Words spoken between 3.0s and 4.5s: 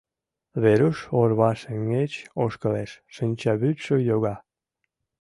шинчавӱдшӧ йога...